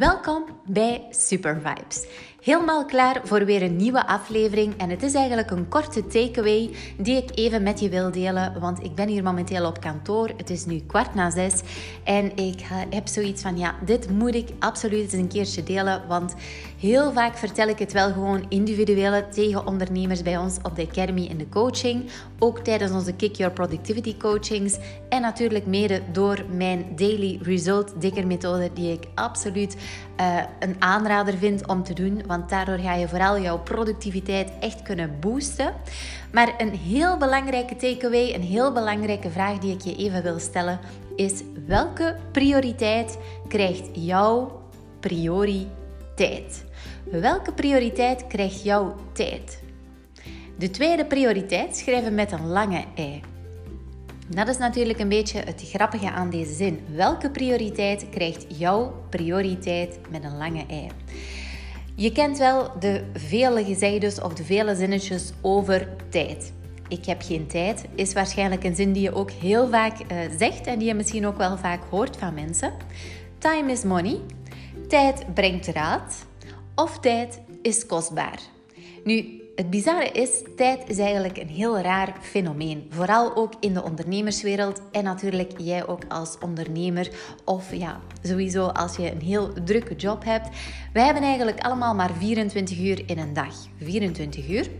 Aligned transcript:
Welkom 0.00 0.44
bij 0.66 1.06
Super 1.10 1.60
Vibes. 1.64 2.06
Helemaal 2.40 2.84
klaar 2.84 3.20
voor 3.24 3.44
weer 3.44 3.62
een 3.62 3.76
nieuwe 3.76 4.06
aflevering. 4.06 4.76
En 4.76 4.90
het 4.90 5.02
is 5.02 5.14
eigenlijk 5.14 5.50
een 5.50 5.68
korte 5.68 6.06
takeaway 6.06 6.70
die 6.96 7.16
ik 7.16 7.30
even 7.34 7.62
met 7.62 7.80
je 7.80 7.88
wil 7.88 8.10
delen. 8.10 8.60
Want 8.60 8.84
ik 8.84 8.94
ben 8.94 9.08
hier 9.08 9.22
momenteel 9.22 9.66
op 9.66 9.80
kantoor. 9.80 10.30
Het 10.36 10.50
is 10.50 10.64
nu 10.64 10.80
kwart 10.86 11.14
na 11.14 11.30
zes. 11.30 11.60
En 12.10 12.36
ik 12.36 12.60
heb 12.90 13.08
zoiets 13.08 13.42
van: 13.42 13.58
ja, 13.58 13.74
dit 13.84 14.10
moet 14.10 14.34
ik 14.34 14.48
absoluut 14.58 15.00
eens 15.00 15.12
een 15.12 15.28
keertje 15.28 15.62
delen. 15.62 16.02
Want 16.08 16.34
heel 16.78 17.12
vaak 17.12 17.36
vertel 17.36 17.68
ik 17.68 17.78
het 17.78 17.92
wel 17.92 18.12
gewoon 18.12 18.44
individuele 18.48 19.28
tegen 19.28 19.66
ondernemers 19.66 20.22
bij 20.22 20.36
ons 20.36 20.56
op 20.62 20.76
de 20.76 20.86
Academy 20.90 21.24
in 21.24 21.38
de 21.38 21.48
coaching. 21.48 22.10
Ook 22.38 22.58
tijdens 22.58 22.92
onze 22.92 23.12
Kick 23.12 23.34
Your 23.34 23.52
Productivity 23.52 24.16
coachings. 24.16 24.78
En 25.08 25.22
natuurlijk 25.22 25.66
mede 25.66 26.02
door 26.12 26.44
mijn 26.52 26.86
Daily 26.96 27.38
Result 27.42 28.00
Dikker 28.00 28.26
methode, 28.26 28.70
die 28.74 28.92
ik 28.92 29.04
absoluut 29.14 29.76
uh, 30.20 30.36
een 30.58 30.76
aanrader 30.78 31.38
vind 31.38 31.66
om 31.66 31.82
te 31.82 31.94
doen. 31.94 32.22
Want 32.26 32.48
daardoor 32.48 32.78
ga 32.78 32.94
je 32.94 33.08
vooral 33.08 33.40
jouw 33.40 33.58
productiviteit 33.58 34.52
echt 34.60 34.82
kunnen 34.82 35.16
boosten. 35.20 35.72
Maar 36.32 36.54
een 36.58 36.74
heel 36.74 37.16
belangrijke 37.16 37.76
takeaway, 37.76 38.34
een 38.34 38.42
heel 38.42 38.72
belangrijke 38.72 39.30
vraag 39.30 39.58
die 39.58 39.74
ik 39.74 39.80
je 39.80 39.96
even 39.96 40.22
wil 40.22 40.38
stellen, 40.38 40.80
is 41.20 41.42
welke 41.66 42.16
prioriteit 42.32 43.18
krijgt 43.48 43.88
jouw 43.92 44.62
prioriteit? 45.00 46.64
Welke 47.10 47.52
prioriteit 47.52 48.26
krijgt 48.26 48.62
jouw 48.62 48.94
tijd? 49.12 49.62
De 50.58 50.70
tweede 50.70 51.06
prioriteit 51.06 51.76
schrijven 51.76 52.14
met 52.14 52.32
een 52.32 52.46
lange 52.46 52.84
ei. 52.94 53.20
Dat 54.28 54.48
is 54.48 54.58
natuurlijk 54.58 54.98
een 54.98 55.08
beetje 55.08 55.40
het 55.40 55.62
grappige 55.64 56.10
aan 56.10 56.30
deze 56.30 56.54
zin. 56.54 56.80
Welke 56.94 57.30
prioriteit 57.30 58.08
krijgt 58.10 58.46
jouw 58.58 58.94
prioriteit 59.08 59.98
met 60.10 60.24
een 60.24 60.36
lange 60.36 60.64
ei? 60.68 60.88
Je 61.94 62.12
kent 62.12 62.38
wel 62.38 62.70
de 62.78 63.04
vele 63.14 63.64
gezegdes 63.64 64.20
of 64.20 64.34
de 64.34 64.44
vele 64.44 64.74
zinnetjes 64.74 65.32
over 65.40 65.88
tijd. 66.08 66.52
Ik 66.90 67.04
heb 67.04 67.22
geen 67.22 67.46
tijd 67.46 67.84
is 67.94 68.12
waarschijnlijk 68.12 68.64
een 68.64 68.74
zin 68.74 68.92
die 68.92 69.02
je 69.02 69.14
ook 69.14 69.30
heel 69.30 69.68
vaak 69.68 69.98
uh, 70.00 70.18
zegt 70.38 70.66
en 70.66 70.78
die 70.78 70.88
je 70.88 70.94
misschien 70.94 71.26
ook 71.26 71.36
wel 71.36 71.58
vaak 71.58 71.80
hoort 71.90 72.16
van 72.16 72.34
mensen. 72.34 72.72
Time 73.38 73.72
is 73.72 73.82
money. 73.82 74.20
Tijd 74.88 75.34
brengt 75.34 75.66
raad. 75.66 76.26
Of 76.74 76.98
tijd 76.98 77.40
is 77.62 77.86
kostbaar. 77.86 78.38
Nu, 79.04 79.40
het 79.54 79.70
bizarre 79.70 80.10
is, 80.12 80.42
tijd 80.56 80.88
is 80.88 80.98
eigenlijk 80.98 81.36
een 81.36 81.48
heel 81.48 81.78
raar 81.78 82.14
fenomeen. 82.20 82.86
Vooral 82.88 83.36
ook 83.36 83.52
in 83.60 83.74
de 83.74 83.82
ondernemerswereld 83.82 84.82
en 84.92 85.04
natuurlijk 85.04 85.52
jij 85.58 85.86
ook 85.86 86.02
als 86.08 86.38
ondernemer 86.40 87.10
of 87.44 87.74
ja, 87.74 88.00
sowieso 88.22 88.66
als 88.66 88.96
je 88.96 89.12
een 89.12 89.20
heel 89.20 89.52
drukke 89.64 89.94
job 89.94 90.24
hebt. 90.24 90.48
Wij 90.92 91.04
hebben 91.04 91.22
eigenlijk 91.22 91.60
allemaal 91.60 91.94
maar 91.94 92.10
24 92.18 92.78
uur 92.78 93.02
in 93.06 93.18
een 93.18 93.32
dag. 93.32 93.54
24 93.78 94.48
uur, 94.48 94.70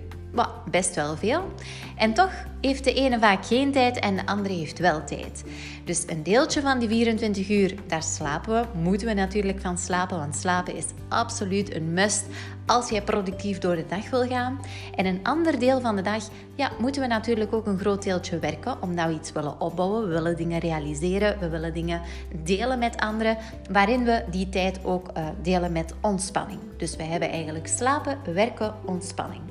best 0.71 0.95
wel 0.95 1.17
veel. 1.17 1.53
En 1.97 2.15
toch 2.15 2.33
heeft 2.61 2.85
de 2.85 2.95
ene 2.95 3.19
vaak 3.19 3.47
geen 3.47 3.73
tijd 3.73 3.99
en 3.99 4.17
de 4.17 4.27
andere 4.27 4.55
heeft 4.55 4.79
wel 4.79 5.05
tijd. 5.05 5.45
Dus 5.85 6.05
een 6.07 6.23
deeltje 6.23 6.61
van 6.61 6.79
die 6.79 6.89
24 6.89 7.49
uur, 7.51 7.75
daar 7.87 8.03
slapen 8.03 8.53
we. 8.53 8.79
Moeten 8.81 9.07
we 9.07 9.15
natuurlijk 9.15 9.61
van 9.61 9.79
slapen, 9.79 10.19
want 10.19 10.37
slapen 10.37 10.77
is 10.77 10.87
absoluut 11.09 11.75
een 11.75 11.93
must 11.93 12.25
als 12.67 12.89
jij 12.89 13.03
productief 13.03 13.59
door 13.59 13.77
de 13.77 13.87
dag 13.87 14.11
wil 14.11 14.27
gaan. 14.27 14.61
En 14.95 15.07
een 15.07 15.21
ander 15.23 15.59
deel 15.59 15.81
van 15.81 15.97
de 15.97 16.03
dag, 16.03 16.29
ja, 16.55 16.71
moeten 16.79 17.03
we 17.03 17.09
natuurlijk 17.09 17.53
ook 17.53 17.67
een 17.67 17.79
groot 17.79 18.03
deeltje 18.03 18.39
werken, 18.39 18.83
omdat 18.83 19.07
we 19.07 19.15
iets 19.15 19.33
willen 19.33 19.61
opbouwen. 19.61 20.09
We 20.09 20.15
willen 20.15 20.37
dingen 20.37 20.59
realiseren, 20.59 21.39
we 21.39 21.49
willen 21.49 21.75
dingen 21.75 22.01
delen 22.43 22.79
met 22.79 22.97
anderen, 22.97 23.37
waarin 23.71 24.05
we 24.05 24.25
die 24.31 24.49
tijd 24.49 24.85
ook 24.85 25.11
uh, 25.17 25.29
delen 25.43 25.73
met 25.73 25.95
ontspanning. 26.01 26.61
Dus 26.77 26.97
we 26.97 27.03
hebben 27.03 27.31
eigenlijk 27.31 27.67
slapen, 27.67 28.19
werken, 28.35 28.75
ontspanning. 28.85 29.50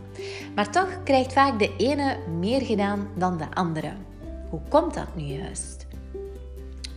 Maar 0.55 0.71
toch 0.71 1.03
krijgt 1.03 1.33
vaak 1.33 1.59
de 1.59 1.75
ene 1.77 2.17
meer 2.39 2.61
gedaan 2.61 3.07
dan 3.17 3.37
de 3.37 3.47
andere. 3.53 3.91
Hoe 4.49 4.61
komt 4.69 4.93
dat 4.93 5.15
nu 5.15 5.23
juist? 5.23 5.87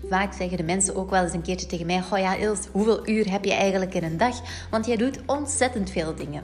Vaak 0.09 0.33
zeggen 0.33 0.57
de 0.57 0.63
mensen 0.63 0.97
ook 0.97 1.11
wel 1.11 1.23
eens 1.23 1.33
een 1.33 1.43
keertje 1.43 1.67
tegen 1.67 1.87
mij: 1.87 2.01
Goh 2.01 2.19
ja, 2.19 2.39
Els, 2.39 2.67
hoeveel 2.73 3.09
uur 3.09 3.31
heb 3.31 3.45
je 3.45 3.53
eigenlijk 3.53 3.95
in 3.95 4.05
een 4.05 4.17
dag? 4.17 4.41
Want 4.71 4.87
jij 4.87 4.97
doet 4.97 5.19
ontzettend 5.27 5.91
veel 5.91 6.15
dingen. 6.15 6.43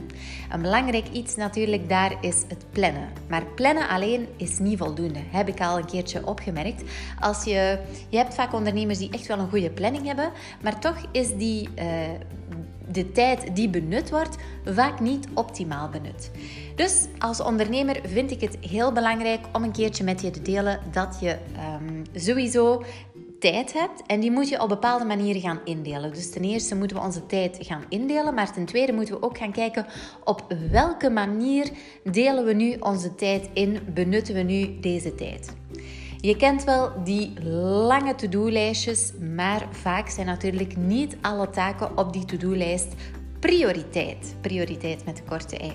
Een 0.51 0.63
belangrijk 0.63 1.09
iets 1.13 1.37
natuurlijk 1.37 1.89
daar 1.89 2.17
is 2.21 2.45
het 2.49 2.65
plannen. 2.71 3.09
Maar 3.29 3.47
plannen 3.47 3.89
alleen 3.89 4.29
is 4.37 4.59
niet 4.59 4.79
voldoende, 4.79 5.21
heb 5.31 5.49
ik 5.49 5.61
al 5.61 5.79
een 5.79 5.87
keertje 5.87 6.27
opgemerkt. 6.27 6.83
Als 7.21 7.45
je, 7.45 7.79
je 8.09 8.17
hebt 8.17 8.35
vaak 8.35 8.53
ondernemers 8.53 8.99
die 8.99 9.11
echt 9.11 9.27
wel 9.27 9.39
een 9.39 9.49
goede 9.49 9.71
planning 9.71 10.07
hebben, 10.07 10.31
maar 10.63 10.81
toch 10.81 10.97
is 11.13 11.37
die. 11.37 11.69
Uh, 11.79 11.85
de 12.93 13.13
tijd 13.13 13.57
die 13.57 13.69
benut 13.69 14.11
wordt 14.11 14.37
vaak 14.65 15.01
niet 15.01 15.27
optimaal 15.35 15.89
benut. 15.89 16.31
Dus 16.75 17.07
als 17.19 17.41
ondernemer 17.41 18.01
vind 18.05 18.31
ik 18.31 18.41
het 18.41 18.59
heel 18.61 18.93
belangrijk 18.93 19.47
om 19.53 19.63
een 19.63 19.73
keertje 19.73 20.05
met 20.05 20.21
je 20.21 20.31
te 20.31 20.43
delen 20.43 20.81
dat 20.93 21.17
je 21.21 21.37
um, 21.81 22.03
sowieso 22.15 22.83
tijd 23.39 23.73
hebt 23.73 24.03
en 24.07 24.21
die 24.21 24.31
moet 24.31 24.49
je 24.49 24.63
op 24.63 24.69
bepaalde 24.69 25.05
manieren 25.05 25.41
gaan 25.41 25.61
indelen. 25.65 26.13
Dus 26.13 26.31
ten 26.31 26.43
eerste 26.43 26.77
moeten 26.77 26.97
we 26.97 27.03
onze 27.03 27.27
tijd 27.27 27.59
gaan 27.61 27.85
indelen, 27.89 28.35
maar 28.35 28.53
ten 28.53 28.65
tweede 28.65 28.93
moeten 28.93 29.15
we 29.15 29.23
ook 29.23 29.39
gaan 29.39 29.53
kijken 29.53 29.87
op 30.25 30.55
welke 30.71 31.11
manier 31.11 31.71
delen 32.05 32.45
we 32.45 32.53
nu 32.53 32.77
onze 32.81 33.15
tijd 33.15 33.49
in, 33.53 33.79
benutten 33.95 34.35
we 34.35 34.41
nu 34.41 34.81
deze 34.81 35.15
tijd. 35.15 35.53
Je 36.21 36.37
kent 36.37 36.65
wel 36.65 36.93
die 37.05 37.43
lange 37.87 38.15
to-do-lijstjes, 38.15 39.13
maar 39.35 39.67
vaak 39.71 40.09
zijn 40.09 40.27
natuurlijk 40.27 40.77
niet 40.77 41.17
alle 41.21 41.51
taken 41.51 41.99
op 41.99 42.13
die 42.13 42.25
to-do-lijst 42.25 42.95
prioriteit. 43.39 44.35
Prioriteit 44.41 45.05
met 45.05 45.17
de 45.17 45.23
korte 45.23 45.59
ei. 45.59 45.73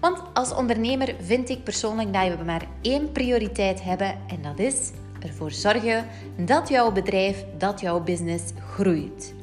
Want 0.00 0.22
als 0.34 0.54
ondernemer 0.54 1.14
vind 1.20 1.48
ik 1.48 1.64
persoonlijk 1.64 2.12
dat 2.12 2.38
we 2.38 2.44
maar 2.44 2.66
één 2.82 3.12
prioriteit 3.12 3.82
hebben 3.82 4.18
en 4.26 4.42
dat 4.42 4.58
is 4.58 4.90
ervoor 5.20 5.50
zorgen 5.50 6.06
dat 6.36 6.68
jouw 6.68 6.92
bedrijf, 6.92 7.44
dat 7.58 7.80
jouw 7.80 8.00
business 8.00 8.44
groeit. 8.70 9.34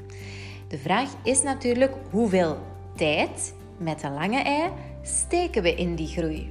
De 0.68 0.78
vraag 0.78 1.10
is 1.24 1.42
natuurlijk 1.42 1.94
hoeveel 2.12 2.58
tijd 2.96 3.54
met 3.78 4.04
een 4.04 4.14
lange 4.14 4.42
ei 4.42 4.70
steken 5.02 5.62
we 5.62 5.76
in 5.76 5.96
die 5.96 6.08
groei? 6.08 6.50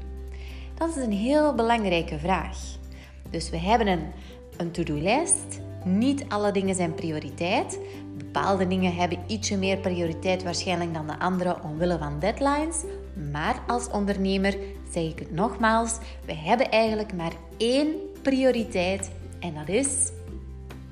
Dat 0.75 0.89
is 0.89 0.97
een 0.97 1.13
heel 1.13 1.55
belangrijke 1.55 2.19
vraag. 2.19 2.59
Dus 3.35 3.51
we 3.51 3.59
hebben 3.59 3.87
een, 3.87 4.05
een 4.57 4.71
to-do-lijst. 4.71 5.61
Niet 5.85 6.25
alle 6.29 6.53
dingen 6.53 6.75
zijn 6.75 6.95
prioriteit. 6.95 7.79
Bepaalde 8.17 8.67
dingen 8.67 8.95
hebben 8.95 9.19
ietsje 9.27 9.57
meer 9.57 9.77
prioriteit 9.77 10.43
waarschijnlijk 10.43 10.95
dan 10.95 11.07
de 11.07 11.19
andere 11.19 11.57
omwille 11.63 11.99
van 11.99 12.19
deadlines. 12.19 12.83
Maar 13.33 13.63
als 13.67 13.91
ondernemer 13.91 14.57
zeg 14.91 15.03
ik 15.05 15.19
het 15.19 15.31
nogmaals, 15.31 15.99
we 16.25 16.35
hebben 16.35 16.71
eigenlijk 16.71 17.15
maar 17.15 17.33
één 17.57 17.89
prioriteit 18.23 19.11
en 19.41 19.55
dat 19.55 19.69
is 19.69 20.11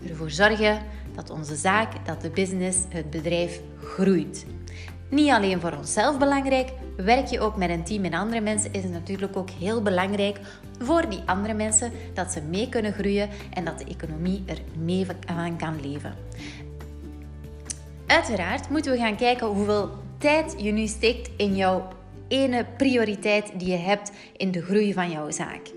ervoor 0.08 0.31
zorgen 0.31 0.82
dat 1.14 1.31
onze 1.31 1.56
zaak, 1.56 2.06
dat 2.06 2.20
de 2.20 2.31
business, 2.31 2.78
het 2.88 3.10
bedrijf 3.10 3.60
groeit. 3.82 4.47
Niet 5.12 5.30
alleen 5.30 5.60
voor 5.60 5.72
onszelf 5.76 6.18
belangrijk, 6.18 6.72
werk 6.96 7.26
je 7.26 7.40
ook 7.40 7.56
met 7.56 7.70
een 7.70 7.84
team 7.84 8.04
en 8.04 8.14
andere 8.14 8.40
mensen, 8.40 8.72
is 8.72 8.82
het 8.82 8.92
natuurlijk 8.92 9.36
ook 9.36 9.50
heel 9.50 9.82
belangrijk 9.82 10.40
voor 10.78 11.08
die 11.08 11.22
andere 11.26 11.54
mensen 11.54 11.92
dat 12.14 12.32
ze 12.32 12.40
mee 12.40 12.68
kunnen 12.68 12.92
groeien 12.92 13.28
en 13.54 13.64
dat 13.64 13.78
de 13.78 13.84
economie 13.84 14.42
er 14.46 14.58
mee 14.78 15.06
van 15.06 15.56
kan 15.56 15.80
leven. 15.80 16.14
Uiteraard 18.06 18.70
moeten 18.70 18.92
we 18.92 18.98
gaan 18.98 19.16
kijken 19.16 19.46
hoeveel 19.46 19.90
tijd 20.18 20.54
je 20.56 20.72
nu 20.72 20.86
steekt 20.86 21.30
in 21.36 21.56
jouw 21.56 21.88
ene 22.28 22.66
prioriteit 22.76 23.52
die 23.56 23.70
je 23.70 23.76
hebt 23.76 24.12
in 24.36 24.50
de 24.50 24.62
groei 24.62 24.92
van 24.92 25.10
jouw 25.10 25.30
zaak. 25.30 25.70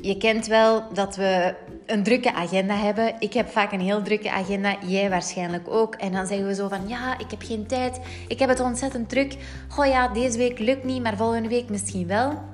Je 0.00 0.16
kent 0.16 0.46
wel 0.46 0.92
dat 0.92 1.16
we 1.16 1.54
een 1.92 2.02
drukke 2.02 2.34
agenda 2.34 2.74
hebben. 2.74 3.14
Ik 3.18 3.32
heb 3.32 3.48
vaak 3.48 3.72
een 3.72 3.80
heel 3.80 4.02
drukke 4.02 4.30
agenda, 4.30 4.76
jij 4.86 5.10
waarschijnlijk 5.10 5.68
ook. 5.68 5.94
En 5.94 6.12
dan 6.12 6.26
zeggen 6.26 6.46
we 6.46 6.54
zo 6.54 6.68
van, 6.68 6.88
ja, 6.88 7.18
ik 7.18 7.30
heb 7.30 7.42
geen 7.42 7.66
tijd, 7.66 8.00
ik 8.28 8.38
heb 8.38 8.48
het 8.48 8.60
ontzettend 8.60 9.08
druk. 9.08 9.36
Goh 9.68 9.86
ja, 9.86 10.08
deze 10.08 10.38
week 10.38 10.58
lukt 10.58 10.84
niet, 10.84 11.02
maar 11.02 11.16
volgende 11.16 11.48
week 11.48 11.68
misschien 11.68 12.06
wel. 12.06 12.50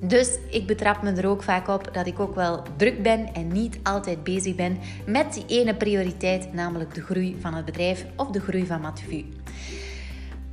Dus 0.00 0.38
ik 0.50 0.66
betrap 0.66 1.02
me 1.02 1.12
er 1.12 1.26
ook 1.26 1.42
vaak 1.42 1.68
op 1.68 1.88
dat 1.92 2.06
ik 2.06 2.20
ook 2.20 2.34
wel 2.34 2.62
druk 2.76 3.02
ben 3.02 3.34
en 3.34 3.48
niet 3.48 3.78
altijd 3.82 4.24
bezig 4.24 4.54
ben 4.54 4.78
met 5.06 5.34
die 5.34 5.44
ene 5.60 5.74
prioriteit, 5.74 6.52
namelijk 6.52 6.94
de 6.94 7.02
groei 7.02 7.36
van 7.40 7.54
het 7.54 7.64
bedrijf 7.64 8.06
of 8.16 8.30
de 8.30 8.40
groei 8.40 8.66
van 8.66 8.80
Mathieu. 8.80 9.24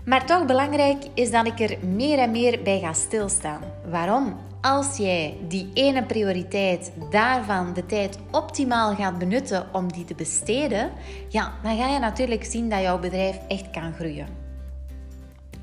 Maar 0.06 0.26
toch 0.26 0.46
belangrijk 0.46 1.04
is 1.14 1.32
dat 1.32 1.48
ik 1.48 1.60
er 1.60 1.78
meer 1.88 2.20
en 2.20 2.32
meer 2.32 2.64
bij 2.64 2.80
ga 2.80 2.94
stilstaan. 2.94 3.62
Waarom? 3.90 4.38
Als 4.64 4.98
jij 4.98 5.38
die 5.48 5.70
ene 5.74 6.06
prioriteit 6.06 6.92
daarvan 7.10 7.74
de 7.74 7.86
tijd 7.86 8.20
optimaal 8.32 8.96
gaat 8.96 9.18
benutten 9.18 9.68
om 9.74 9.92
die 9.92 10.06
te 10.06 10.16
besteden, 10.16 10.92
ja, 11.30 11.54
dan 11.64 11.78
ga 11.78 11.88
je 11.88 12.00
natuurlijk 12.00 12.44
zien 12.44 12.70
dat 12.70 12.82
jouw 12.82 13.00
bedrijf 13.00 13.40
echt 13.48 13.72
kan 13.72 13.94
groeien. 13.94 14.28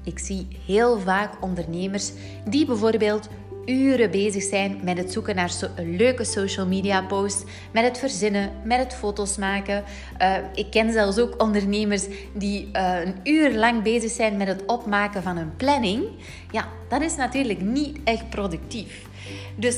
Ik 0.05 0.19
zie 0.19 0.49
heel 0.67 0.99
vaak 0.99 1.43
ondernemers 1.43 2.13
die 2.49 2.67
bijvoorbeeld 2.67 3.29
uren 3.67 4.11
bezig 4.11 4.43
zijn 4.43 4.81
met 4.83 4.99
het 4.99 5.13
zoeken 5.13 5.35
naar 5.35 5.53
een 5.77 5.97
leuke 5.97 6.25
social 6.25 6.67
media 6.67 7.03
post, 7.03 7.45
met 7.73 7.85
het 7.85 7.99
verzinnen, 7.99 8.53
met 8.65 8.79
het 8.79 8.95
foto's 8.95 9.37
maken. 9.37 9.85
Uh, 10.23 10.37
ik 10.55 10.71
ken 10.71 10.93
zelfs 10.93 11.19
ook 11.19 11.43
ondernemers 11.43 12.07
die 12.33 12.69
uh, 12.73 12.99
een 13.05 13.15
uur 13.25 13.55
lang 13.55 13.83
bezig 13.83 14.11
zijn 14.11 14.37
met 14.37 14.49
het 14.49 14.67
opmaken 14.67 15.23
van 15.23 15.37
een 15.37 15.57
planning. 15.57 16.05
Ja, 16.51 16.69
dat 16.89 17.03
is 17.03 17.17
natuurlijk 17.17 17.61
niet 17.61 17.99
echt 18.05 18.31
productief. 18.31 19.07
Dus 19.57 19.77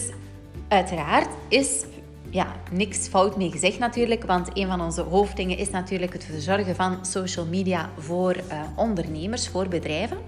uiteraard 0.69 1.29
is 1.49 1.85
ja, 2.33 2.47
niks 2.71 3.09
fout 3.09 3.37
mee 3.37 3.51
gezegd 3.51 3.79
natuurlijk, 3.79 4.25
want 4.25 4.49
een 4.53 4.67
van 4.67 4.81
onze 4.81 5.01
hoofddingen 5.01 5.59
is 5.59 5.71
natuurlijk 5.71 6.13
het 6.13 6.25
verzorgen 6.25 6.75
van 6.75 7.07
social 7.07 7.47
media 7.47 7.91
voor 7.99 8.37
uh, 8.37 8.63
ondernemers, 8.77 9.49
voor 9.49 9.69
bedrijven. 9.69 10.19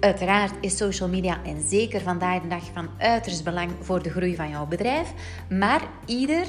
Uiteraard 0.00 0.52
is 0.60 0.76
social 0.76 1.08
media 1.08 1.44
en 1.44 1.60
zeker 1.68 2.00
vandaag 2.00 2.42
de 2.42 2.48
dag 2.48 2.64
van 2.72 2.88
uiterst 2.98 3.44
belang 3.44 3.70
voor 3.80 4.02
de 4.02 4.10
groei 4.10 4.36
van 4.36 4.48
jouw 4.48 4.66
bedrijf, 4.66 5.12
maar 5.48 5.82
ieder, 6.06 6.46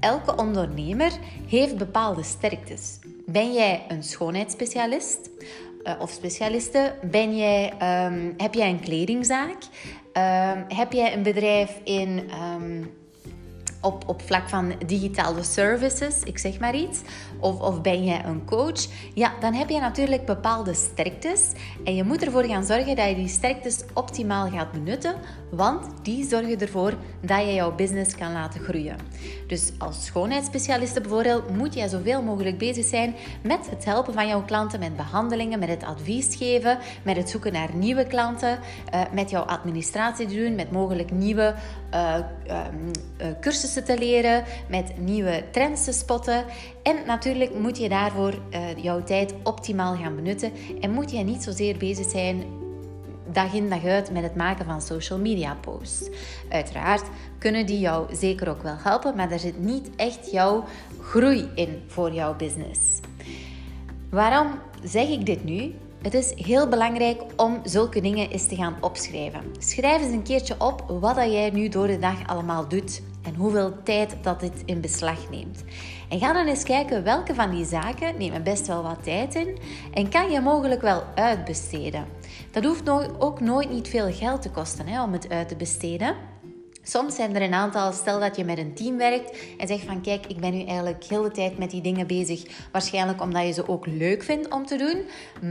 elke 0.00 0.36
ondernemer 0.36 1.12
heeft 1.46 1.76
bepaalde 1.76 2.22
sterktes. 2.22 2.98
Ben 3.26 3.52
jij 3.52 3.84
een 3.88 4.02
schoonheidsspecialist 4.02 5.30
uh, 5.84 5.92
of 5.98 6.10
specialiste? 6.10 6.94
Ben 7.10 7.36
jij, 7.36 7.72
um, 8.06 8.34
heb 8.36 8.54
jij 8.54 8.70
een 8.70 8.80
kledingzaak? 8.80 9.58
Um, 10.12 10.64
heb 10.68 10.92
jij 10.92 11.14
een 11.14 11.22
bedrijf 11.22 11.80
in 11.84 12.30
um, 12.58 12.98
op, 13.80 14.08
op 14.08 14.22
vlak 14.22 14.48
van 14.48 14.72
digitale 14.86 15.42
services, 15.42 16.22
ik 16.22 16.38
zeg 16.38 16.58
maar 16.58 16.74
iets, 16.74 17.00
of, 17.38 17.60
of 17.60 17.80
ben 17.80 18.04
jij 18.04 18.24
een 18.24 18.44
coach, 18.44 18.86
ja, 19.14 19.32
dan 19.40 19.54
heb 19.54 19.68
je 19.68 19.80
natuurlijk 19.80 20.24
bepaalde 20.24 20.74
sterktes. 20.74 21.52
En 21.84 21.94
je 21.94 22.04
moet 22.04 22.24
ervoor 22.24 22.44
gaan 22.44 22.64
zorgen 22.64 22.96
dat 22.96 23.08
je 23.08 23.14
die 23.14 23.28
sterktes 23.28 23.84
optimaal 23.94 24.50
gaat 24.50 24.72
benutten, 24.72 25.14
want 25.50 25.86
die 26.02 26.28
zorgen 26.28 26.60
ervoor 26.60 26.94
dat 27.20 27.40
je 27.40 27.54
jouw 27.54 27.74
business 27.74 28.14
kan 28.14 28.32
laten 28.32 28.60
groeien. 28.60 28.96
Dus 29.46 29.72
als 29.78 30.04
schoonheidsspecialiste 30.04 31.00
bijvoorbeeld 31.00 31.56
moet 31.56 31.74
jij 31.74 31.88
zoveel 31.88 32.22
mogelijk 32.22 32.58
bezig 32.58 32.84
zijn 32.84 33.14
met 33.42 33.70
het 33.70 33.84
helpen 33.84 34.14
van 34.14 34.28
jouw 34.28 34.44
klanten, 34.44 34.80
met 34.80 34.96
behandelingen, 34.96 35.58
met 35.58 35.68
het 35.68 35.84
advies 35.84 36.36
geven, 36.36 36.78
met 37.02 37.16
het 37.16 37.30
zoeken 37.30 37.52
naar 37.52 37.74
nieuwe 37.74 38.06
klanten, 38.06 38.58
uh, 38.94 39.00
met 39.12 39.30
jouw 39.30 39.42
administratie 39.42 40.26
doen, 40.26 40.54
met 40.54 40.70
mogelijk 40.70 41.10
nieuwe 41.10 41.54
uh, 41.94 42.14
uh, 42.46 42.60
cursussen 43.40 43.69
te 43.72 43.98
leren, 43.98 44.44
met 44.68 44.98
nieuwe 44.98 45.44
trends 45.50 45.84
te 45.84 45.92
spotten. 45.92 46.44
En 46.82 46.96
natuurlijk 47.06 47.54
moet 47.54 47.78
je 47.78 47.88
daarvoor 47.88 48.34
jouw 48.76 49.02
tijd 49.02 49.34
optimaal 49.42 49.96
gaan 49.96 50.16
benutten 50.16 50.52
en 50.80 50.90
moet 50.90 51.10
je 51.10 51.18
niet 51.18 51.42
zozeer 51.42 51.76
bezig 51.76 52.10
zijn 52.10 52.44
dag 53.32 53.52
in 53.52 53.68
dag 53.68 53.84
uit 53.84 54.10
met 54.10 54.22
het 54.22 54.34
maken 54.34 54.64
van 54.64 54.82
social 54.82 55.18
media 55.18 55.56
posts. 55.60 56.08
Uiteraard 56.48 57.04
kunnen 57.38 57.66
die 57.66 57.78
jou 57.78 58.14
zeker 58.14 58.48
ook 58.48 58.62
wel 58.62 58.76
helpen, 58.78 59.16
maar 59.16 59.28
daar 59.28 59.38
zit 59.38 59.58
niet 59.58 59.90
echt 59.96 60.30
jouw 60.30 60.64
groei 61.00 61.48
in 61.54 61.82
voor 61.86 62.12
jouw 62.12 62.36
business. 62.36 62.80
Waarom 64.10 64.48
zeg 64.82 65.08
ik 65.08 65.26
dit 65.26 65.44
nu? 65.44 65.74
Het 66.02 66.14
is 66.14 66.32
heel 66.36 66.68
belangrijk 66.68 67.22
om 67.36 67.60
zulke 67.64 68.00
dingen 68.00 68.30
eens 68.30 68.46
te 68.46 68.56
gaan 68.56 68.76
opschrijven. 68.80 69.40
Schrijf 69.58 70.02
eens 70.02 70.12
een 70.12 70.22
keertje 70.22 70.54
op 70.58 70.84
wat 71.00 71.16
jij 71.16 71.50
nu 71.50 71.68
door 71.68 71.86
de 71.86 71.98
dag 71.98 72.26
allemaal 72.26 72.68
doet 72.68 73.02
en 73.22 73.34
hoeveel 73.34 73.82
tijd 73.82 74.16
dat 74.22 74.40
dit 74.40 74.62
in 74.64 74.80
beslag 74.80 75.30
neemt. 75.30 75.64
En 76.08 76.18
ga 76.18 76.32
dan 76.32 76.46
eens 76.46 76.62
kijken 76.62 77.04
welke 77.04 77.34
van 77.34 77.50
die 77.50 77.64
zaken 77.64 78.18
nemen 78.18 78.42
best 78.42 78.66
wel 78.66 78.82
wat 78.82 79.02
tijd 79.02 79.34
in 79.34 79.58
en 79.92 80.08
kan 80.08 80.30
je 80.30 80.40
mogelijk 80.40 80.80
wel 80.80 81.02
uitbesteden. 81.14 82.04
Dat 82.50 82.64
hoeft 82.64 82.88
ook 83.18 83.40
nooit 83.40 83.70
niet 83.70 83.88
veel 83.88 84.12
geld 84.12 84.42
te 84.42 84.50
kosten 84.50 84.86
hè, 84.86 85.02
om 85.02 85.12
het 85.12 85.28
uit 85.28 85.48
te 85.48 85.56
besteden. 85.56 86.14
Soms 86.82 87.14
zijn 87.14 87.34
er 87.34 87.42
een 87.42 87.54
aantal, 87.54 87.92
stel 87.92 88.20
dat 88.20 88.36
je 88.36 88.44
met 88.44 88.58
een 88.58 88.74
team 88.74 88.96
werkt 88.96 89.38
en 89.58 89.66
zegt 89.66 89.84
van 89.84 90.00
kijk, 90.00 90.26
ik 90.26 90.40
ben 90.40 90.52
nu 90.52 90.64
eigenlijk 90.64 91.04
heel 91.04 91.22
de 91.22 91.30
tijd 91.30 91.58
met 91.58 91.70
die 91.70 91.80
dingen 91.80 92.06
bezig. 92.06 92.42
Waarschijnlijk 92.72 93.22
omdat 93.22 93.46
je 93.46 93.52
ze 93.52 93.68
ook 93.68 93.86
leuk 93.86 94.22
vindt 94.22 94.48
om 94.48 94.66
te 94.66 94.76
doen. 94.76 95.02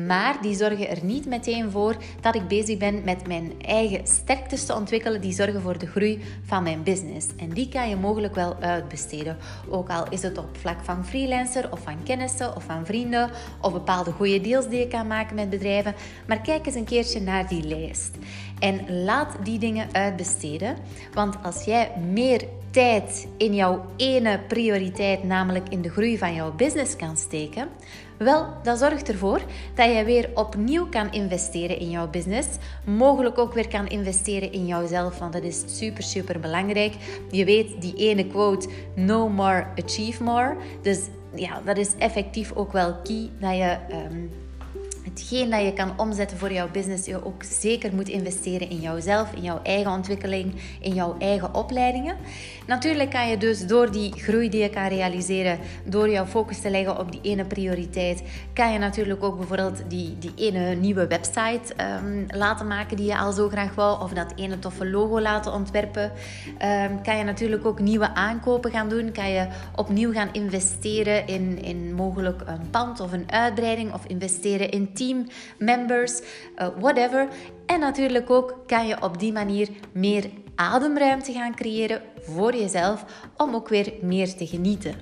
Maar 0.07 0.41
die 0.41 0.55
zorgen 0.55 0.89
er 0.89 1.03
niet 1.03 1.25
meteen 1.25 1.71
voor 1.71 1.95
dat 2.21 2.35
ik 2.35 2.47
bezig 2.47 2.77
ben 2.77 3.03
met 3.03 3.27
mijn 3.27 3.53
eigen 3.61 4.07
sterktes 4.07 4.65
te 4.65 4.75
ontwikkelen. 4.75 5.21
Die 5.21 5.33
zorgen 5.33 5.61
voor 5.61 5.77
de 5.77 5.87
groei 5.87 6.23
van 6.45 6.63
mijn 6.63 6.83
business. 6.83 7.27
En 7.37 7.49
die 7.49 7.69
kan 7.69 7.89
je 7.89 7.95
mogelijk 7.95 8.35
wel 8.35 8.55
uitbesteden. 8.59 9.37
Ook 9.69 9.89
al 9.89 10.09
is 10.09 10.21
het 10.21 10.37
op 10.37 10.57
vlak 10.57 10.83
van 10.83 11.05
freelancer 11.05 11.71
of 11.71 11.79
van 11.79 12.03
kennissen 12.03 12.55
of 12.55 12.63
van 12.63 12.85
vrienden. 12.85 13.29
Of 13.61 13.73
bepaalde 13.73 14.11
goede 14.11 14.41
deals 14.41 14.67
die 14.67 14.79
je 14.79 14.87
kan 14.87 15.07
maken 15.07 15.35
met 15.35 15.49
bedrijven. 15.49 15.95
Maar 16.27 16.41
kijk 16.41 16.65
eens 16.65 16.75
een 16.75 16.85
keertje 16.85 17.21
naar 17.21 17.47
die 17.47 17.63
lijst. 17.63 18.17
En 18.59 19.03
laat 19.03 19.35
die 19.43 19.59
dingen 19.59 19.87
uitbesteden. 19.91 20.75
Want 21.19 21.35
als 21.43 21.63
jij 21.63 21.91
meer 22.11 22.43
tijd 22.71 23.27
in 23.37 23.55
jouw 23.55 23.85
ene 23.95 24.39
prioriteit, 24.47 25.23
namelijk 25.23 25.69
in 25.69 25.81
de 25.81 25.89
groei 25.89 26.17
van 26.17 26.33
jouw 26.33 26.51
business, 26.55 26.95
kan 26.95 27.17
steken, 27.17 27.67
wel, 28.17 28.47
dat 28.63 28.79
zorgt 28.79 29.09
ervoor 29.09 29.41
dat 29.75 29.95
je 29.95 30.03
weer 30.03 30.29
opnieuw 30.33 30.87
kan 30.89 31.11
investeren 31.11 31.79
in 31.79 31.89
jouw 31.89 32.09
business. 32.09 32.47
Mogelijk 32.85 33.37
ook 33.37 33.53
weer 33.53 33.67
kan 33.67 33.87
investeren 33.87 34.51
in 34.51 34.65
jouzelf, 34.65 35.19
want 35.19 35.33
dat 35.33 35.43
is 35.43 35.63
super, 35.77 36.03
super 36.03 36.39
belangrijk. 36.39 36.93
Je 37.31 37.45
weet 37.45 37.81
die 37.81 37.95
ene 37.95 38.27
quote: 38.27 38.69
No 38.95 39.29
more, 39.29 39.65
achieve 39.83 40.23
more. 40.23 40.55
Dus 40.81 40.99
ja, 41.35 41.61
dat 41.65 41.77
is 41.77 41.95
effectief 41.97 42.51
ook 42.53 42.71
wel 42.71 42.95
key 43.03 43.29
dat 43.39 43.55
je. 43.55 43.77
Um, 43.91 44.31
hetgeen 45.19 45.49
dat 45.49 45.61
je 45.61 45.73
kan 45.73 45.99
omzetten 45.99 46.37
voor 46.37 46.51
jouw 46.51 46.69
business, 46.71 47.05
je 47.05 47.25
ook 47.25 47.43
zeker 47.43 47.93
moet 47.93 48.09
investeren 48.09 48.69
in 48.69 48.79
jouzelf, 48.79 49.33
in 49.33 49.41
jouw 49.41 49.59
eigen 49.63 49.91
ontwikkeling, 49.91 50.53
in 50.79 50.93
jouw 50.93 51.15
eigen 51.17 51.53
opleidingen. 51.53 52.15
Natuurlijk 52.67 53.09
kan 53.09 53.29
je 53.29 53.37
dus 53.37 53.67
door 53.67 53.91
die 53.91 54.13
groei 54.13 54.49
die 54.49 54.61
je 54.61 54.69
kan 54.69 54.87
realiseren, 54.87 55.59
door 55.85 56.09
jouw 56.09 56.25
focus 56.25 56.61
te 56.61 56.69
leggen 56.69 56.99
op 56.99 57.11
die 57.11 57.21
ene 57.21 57.45
prioriteit, 57.45 58.23
kan 58.53 58.73
je 58.73 58.79
natuurlijk 58.79 59.23
ook 59.23 59.37
bijvoorbeeld 59.37 59.81
die, 59.87 60.17
die 60.19 60.31
ene 60.35 60.75
nieuwe 60.75 61.07
website 61.07 61.73
um, 62.03 62.25
laten 62.27 62.67
maken 62.67 62.97
die 62.97 63.05
je 63.05 63.17
al 63.17 63.31
zo 63.31 63.49
graag 63.49 63.75
wou, 63.75 64.03
of 64.03 64.11
dat 64.11 64.33
ene 64.35 64.59
toffe 64.59 64.89
logo 64.89 65.21
laten 65.21 65.53
ontwerpen. 65.53 66.11
Um, 66.63 67.01
kan 67.01 67.17
je 67.17 67.23
natuurlijk 67.23 67.65
ook 67.65 67.79
nieuwe 67.79 68.13
aankopen 68.13 68.71
gaan 68.71 68.89
doen, 68.89 69.11
kan 69.11 69.29
je 69.29 69.47
opnieuw 69.75 70.11
gaan 70.11 70.29
investeren 70.31 71.27
in, 71.27 71.63
in 71.63 71.93
mogelijk 71.93 72.41
een 72.45 72.69
pand 72.69 72.99
of 72.99 73.11
een 73.11 73.31
uitbreiding, 73.31 73.93
of 73.93 74.05
investeren 74.05 74.69
in 74.69 74.93
team 75.09 75.27
members, 75.57 76.21
uh, 76.57 76.67
whatever. 76.79 77.27
En 77.65 77.79
natuurlijk 77.79 78.29
ook 78.29 78.57
kan 78.65 78.87
je 78.87 79.01
op 79.01 79.19
die 79.19 79.31
manier 79.31 79.69
meer 79.91 80.29
ademruimte 80.55 81.31
gaan 81.31 81.55
creëren 81.55 82.01
voor 82.21 82.55
jezelf 82.55 83.05
om 83.37 83.55
ook 83.55 83.69
weer 83.69 83.93
meer 84.01 84.35
te 84.35 84.47
genieten. 84.47 84.95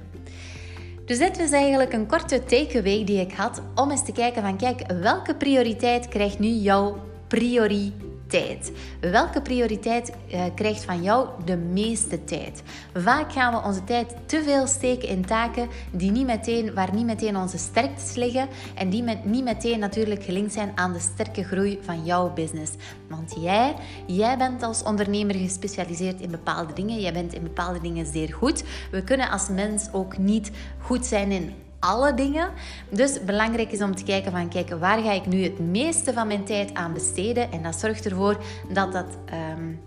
Dus 1.06 1.18
dit 1.18 1.38
was 1.38 1.52
eigenlijk 1.52 1.94
een 1.94 2.08
korte 2.08 2.44
takeaway 2.44 3.04
die 3.04 3.22
ik 3.22 3.32
had 3.32 3.62
om 3.76 3.92
eens 3.92 4.06
te 4.06 4.12
kijken 4.12 4.42
van 4.42 4.58
kijk, 4.58 4.92
welke 5.02 5.36
prioriteit 5.36 6.08
krijgt 6.08 6.40
nu 6.40 6.48
jouw 6.48 6.98
prioriteit? 7.28 8.07
Tijd. 8.28 8.72
Welke 9.00 9.42
prioriteit 9.42 10.12
uh, 10.34 10.42
krijgt 10.56 10.84
van 10.84 11.04
jou 11.04 11.28
de 11.46 11.58
meeste 11.58 12.24
tijd? 12.24 12.64
Vaak 12.94 13.32
gaan 13.32 13.54
we 13.54 13.68
onze 13.68 13.84
tijd 13.84 14.16
te 14.26 14.44
veel 14.44 14.68
steken 14.68 15.08
in 15.08 15.26
taken 15.26 15.68
die 15.92 16.12
niet 16.12 16.26
meteen, 16.26 16.74
waar 16.74 16.94
niet 16.94 17.06
meteen 17.06 17.38
onze 17.38 17.58
sterktes 17.58 18.16
liggen 18.16 18.48
en 18.76 18.90
die 18.90 19.04
met, 19.04 19.26
niet 19.26 19.44
meteen 19.44 19.80
natuurlijk 19.80 20.24
gelinkt 20.24 20.54
zijn 20.54 20.72
aan 20.76 20.94
de 20.94 21.00
sterke 21.00 21.44
groei 21.44 21.80
van 21.82 22.06
jouw 22.06 22.34
business. 22.34 22.72
Want 23.10 23.36
jij, 23.40 23.76
jij 24.08 24.38
bent 24.38 24.64
als 24.64 24.84
ondernemer 24.84 25.36
gespecialiseerd 25.36 26.22
in 26.22 26.32
bepaalde 26.32 26.74
dingen. 26.74 27.00
Jij 27.00 27.14
bent 27.14 27.34
in 27.34 27.44
bepaalde 27.44 27.82
dingen 27.82 28.06
zeer 28.06 28.34
goed. 28.34 28.64
We 28.92 29.04
kunnen 29.04 29.30
als 29.30 29.50
mens 29.50 29.88
ook 29.92 30.18
niet 30.18 30.52
goed 30.80 31.06
zijn 31.06 31.32
in 31.32 31.54
alle 31.88 32.14
dingen. 32.14 32.50
Dus 32.90 33.24
belangrijk 33.24 33.72
is 33.72 33.82
om 33.82 33.96
te 33.96 34.04
kijken 34.04 34.32
van, 34.32 34.50
kijk, 34.50 34.70
waar 34.70 35.02
ga 35.02 35.12
ik 35.12 35.26
nu 35.26 35.44
het 35.44 35.60
meeste 35.60 36.14
van 36.14 36.28
mijn 36.28 36.44
tijd 36.44 36.74
aan 36.74 36.94
besteden? 36.94 37.52
En 37.52 37.64
dat 37.64 37.76
zorgt 37.76 38.06
ervoor 38.06 38.38
dat 38.74 38.92
dat... 38.92 39.18
Um, 39.58 39.80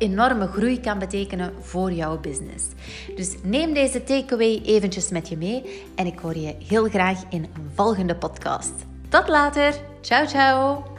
enorme 0.00 0.46
groei 0.46 0.80
kan 0.80 0.98
betekenen 0.98 1.52
voor 1.60 1.92
jouw 1.92 2.20
business. 2.20 2.64
Dus 3.16 3.36
neem 3.42 3.74
deze 3.74 4.04
takeaway 4.04 4.60
eventjes 4.64 5.10
met 5.10 5.28
je 5.28 5.36
mee 5.36 5.84
en 5.94 6.06
ik 6.06 6.18
hoor 6.18 6.36
je 6.36 6.56
heel 6.68 6.88
graag 6.88 7.22
in 7.28 7.42
een 7.42 7.70
volgende 7.74 8.16
podcast. 8.16 8.72
Tot 9.08 9.28
later. 9.28 9.74
Ciao 10.00 10.26
ciao. 10.26 10.89